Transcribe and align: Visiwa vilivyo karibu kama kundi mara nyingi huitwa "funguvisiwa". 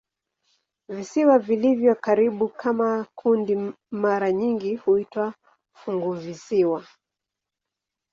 Visiwa 0.89 1.39
vilivyo 1.39 1.95
karibu 1.95 2.47
kama 2.49 3.05
kundi 3.15 3.71
mara 3.91 4.31
nyingi 4.31 4.75
huitwa 4.75 5.33
"funguvisiwa". 5.73 6.85